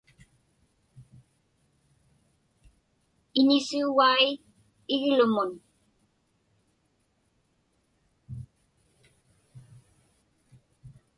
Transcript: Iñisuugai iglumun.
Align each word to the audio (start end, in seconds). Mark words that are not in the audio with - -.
Iñisuugai 3.39 4.25
iglumun. 4.93 5.51